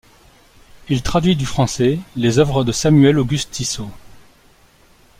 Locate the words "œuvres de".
2.39-2.71